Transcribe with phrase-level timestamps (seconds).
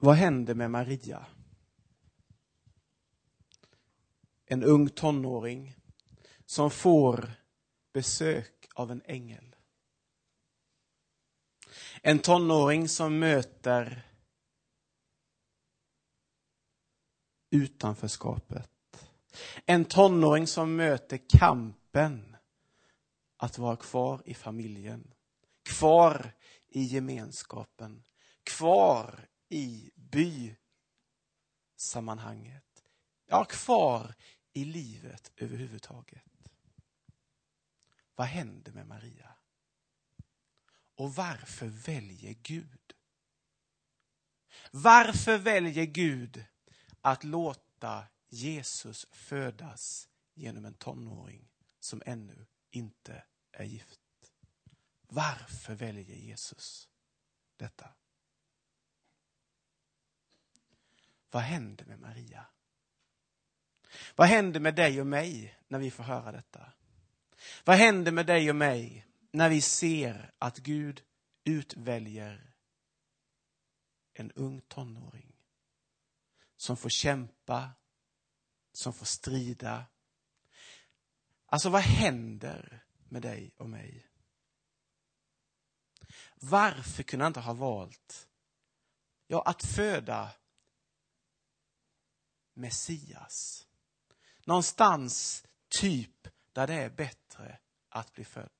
[0.00, 1.26] Vad händer med Maria?
[4.46, 5.76] En ung tonåring
[6.46, 7.30] som får
[7.92, 9.56] besök av en ängel.
[12.02, 14.02] En tonåring som möter
[17.50, 18.70] utanförskapet.
[19.66, 22.36] En tonåring som möter kampen
[23.36, 25.14] att vara kvar i familjen.
[25.62, 26.32] Kvar
[26.68, 28.04] i gemenskapen.
[28.42, 29.90] Kvar i
[31.76, 32.84] bysammanhanget.
[33.26, 34.14] Ja, kvar
[34.52, 36.24] i livet överhuvudtaget.
[38.14, 39.34] Vad händer med Maria?
[40.94, 42.94] Och varför väljer Gud?
[44.70, 46.44] Varför väljer Gud
[47.00, 51.48] att låta Jesus födas genom en tonåring
[51.80, 54.00] som ännu inte är gift?
[55.00, 56.88] Varför väljer Jesus
[57.56, 57.90] detta?
[61.30, 62.46] Vad händer med Maria?
[64.16, 66.72] Vad händer med dig och mig när vi får höra detta?
[67.64, 71.02] Vad händer med dig och mig när vi ser att Gud
[71.44, 72.54] utväljer
[74.12, 75.36] en ung tonåring
[76.56, 77.70] som får kämpa,
[78.72, 79.86] som får strida.
[81.46, 84.06] Alltså vad händer med dig och mig?
[86.34, 88.28] Varför kunde han inte ha valt
[89.26, 90.30] ja, att föda
[92.58, 93.66] Messias?
[94.44, 98.50] Någonstans typ där det är bättre att bli född.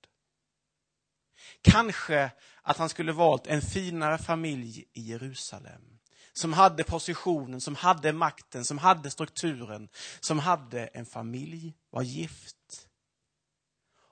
[1.62, 2.30] Kanske
[2.62, 5.98] att han skulle valt en finare familj i Jerusalem.
[6.32, 9.88] Som hade positionen, som hade makten, som hade strukturen,
[10.20, 12.88] som hade en familj, var gift.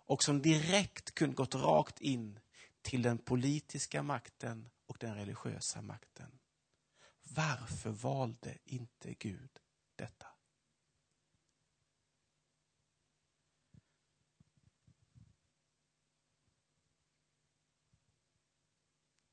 [0.07, 2.39] Och som direkt kunde gått rakt in
[2.83, 6.39] till den politiska makten och den religiösa makten.
[7.23, 9.61] Varför valde inte Gud
[9.97, 10.27] detta?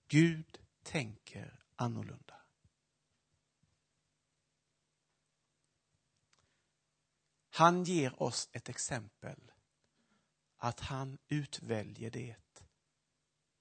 [0.08, 2.36] Gud tänker annorlunda.
[7.50, 9.52] Han ger oss ett exempel
[10.58, 12.36] att han utväljer det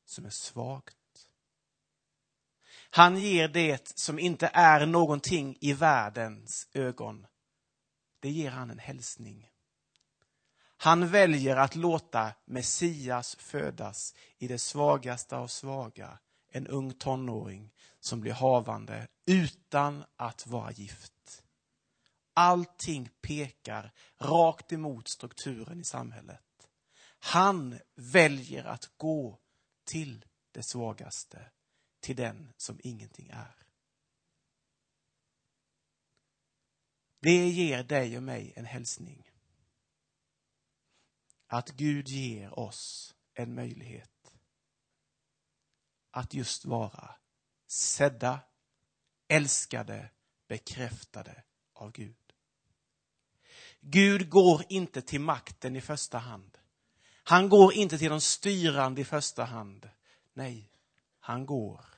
[0.04, 1.01] som är svagt.
[2.90, 7.26] Han ger det som inte är någonting i världens ögon.
[8.20, 9.48] Det ger han en hälsning.
[10.76, 16.18] Han väljer att låta Messias födas i det svagaste av svaga,
[16.48, 21.42] en ung tonåring som blir havande utan att vara gift.
[22.34, 26.68] Allting pekar rakt emot strukturen i samhället.
[27.18, 29.38] Han väljer att gå
[29.84, 31.50] till det svagaste,
[32.02, 33.56] till den som ingenting är.
[37.20, 39.30] Det ger dig och mig en hälsning.
[41.46, 44.34] Att Gud ger oss en möjlighet
[46.10, 47.14] att just vara
[47.66, 48.40] sedda,
[49.28, 50.10] älskade,
[50.48, 51.42] bekräftade
[51.72, 52.16] av Gud.
[53.80, 56.58] Gud går inte till makten i första hand.
[57.24, 59.90] Han går inte till de styrande i första hand.
[60.32, 60.72] Nej,
[61.18, 61.91] han går.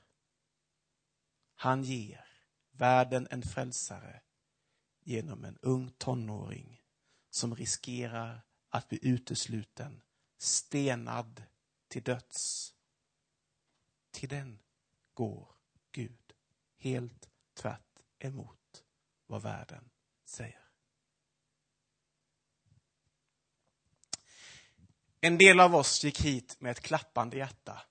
[1.64, 2.26] Han ger
[2.70, 4.22] världen en frälsare
[5.00, 6.82] genom en ung tonåring
[7.30, 10.02] som riskerar att bli utesluten,
[10.38, 11.42] stenad
[11.88, 12.74] till döds.
[14.10, 14.58] Till den
[15.14, 15.54] går
[15.92, 16.32] Gud
[16.76, 18.84] helt tvärt emot
[19.26, 19.90] vad världen
[20.24, 20.64] säger.
[25.20, 27.82] En del av oss gick hit med ett klappande hjärta.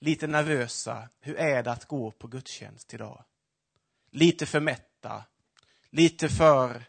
[0.00, 1.08] Lite nervösa.
[1.20, 3.24] Hur är det att gå på gudstjänst idag?
[4.10, 5.24] Lite för mätta.
[5.90, 6.84] Lite för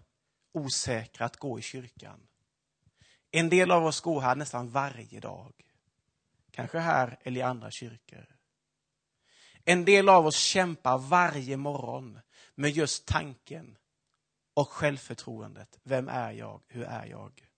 [0.52, 2.28] osäkra att gå i kyrkan.
[3.32, 5.54] En del av oss går här nästan varje dag.
[6.52, 8.36] Kanske här eller i andra kyrkor.
[9.66, 12.20] En del av oss kämpar varje morgon
[12.56, 13.78] med just tanken
[14.54, 15.80] och självförtroendet.
[15.84, 16.62] Vem är jag?
[16.68, 17.49] Hur är jag?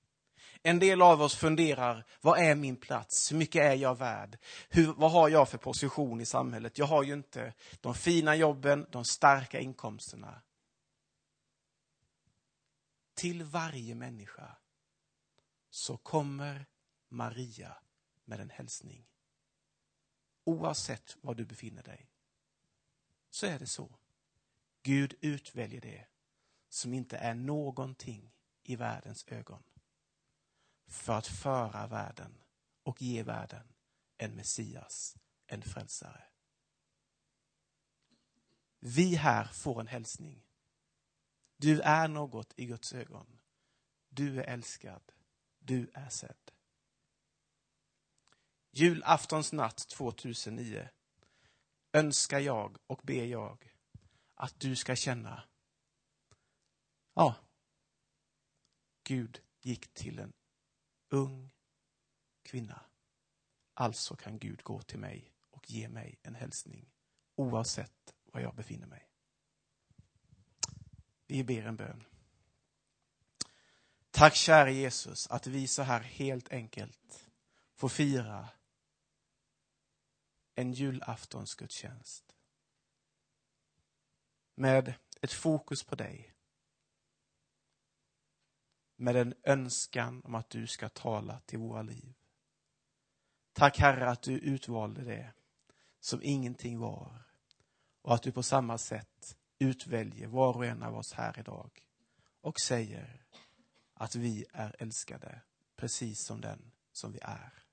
[0.63, 3.31] En del av oss funderar, vad är min plats?
[3.31, 4.37] Hur mycket är jag värd?
[4.69, 6.77] Hur, vad har jag för position i samhället?
[6.77, 10.41] Jag har ju inte de fina jobben, de starka inkomsterna.
[13.13, 14.57] Till varje människa
[15.69, 16.65] så kommer
[17.09, 17.77] Maria
[18.25, 19.07] med en hälsning.
[20.43, 22.09] Oavsett var du befinner dig.
[23.29, 23.95] Så är det så.
[24.83, 26.05] Gud utväljer det
[26.69, 28.33] som inte är någonting
[28.63, 29.63] i världens ögon
[30.91, 32.43] för att föra världen
[32.83, 33.73] och ge världen
[34.17, 35.17] en Messias,
[35.47, 36.23] en frälsare.
[38.79, 40.43] vi här får en hälsning.
[41.57, 43.39] Du är något i Guds ögon.
[44.09, 45.11] Du är älskad.
[45.59, 46.51] Du är sedd.
[48.71, 50.89] Julaftons natt 2009
[51.93, 53.73] önskar jag och ber jag
[54.35, 55.43] att du ska känna,
[57.13, 57.35] ja,
[59.03, 60.33] Gud gick till en
[61.11, 61.49] ung
[62.43, 62.81] kvinna.
[63.73, 66.91] Alltså kan Gud gå till mig och ge mig en hälsning
[67.35, 69.07] oavsett var jag befinner mig.
[71.27, 72.03] Vi ber en bön.
[74.11, 77.29] Tack käre Jesus att vi så här helt enkelt
[77.75, 78.49] får fira
[80.55, 82.35] en julaftonsgudstjänst
[84.55, 86.33] med ett fokus på dig.
[89.01, 92.13] Med en önskan om att du ska tala till våra liv.
[93.53, 95.33] Tack Herre att du utvalde det
[95.99, 97.23] som ingenting var
[98.01, 101.85] och att du på samma sätt utväljer var och en av oss här idag
[102.41, 103.25] och säger
[103.93, 105.41] att vi är älskade
[105.75, 107.63] precis som den som vi är.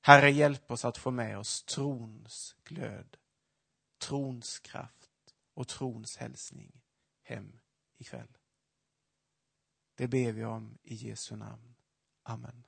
[0.00, 3.16] Herre, hjälp oss att få med oss trons glöd,
[3.98, 6.82] trons kraft och trons hälsning
[7.22, 7.60] hem
[7.96, 8.36] ikväll.
[9.98, 11.76] Det ber vi om i Jesu namn.
[12.24, 12.66] Amen.